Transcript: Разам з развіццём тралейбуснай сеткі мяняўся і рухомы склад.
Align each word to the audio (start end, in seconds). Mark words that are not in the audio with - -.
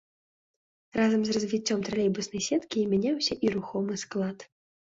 Разам 0.97 1.21
з 1.27 1.35
развіццём 1.37 1.79
тралейбуснай 1.89 2.43
сеткі 2.49 2.89
мяняўся 2.95 3.33
і 3.47 3.55
рухомы 3.59 3.93
склад. 4.07 4.51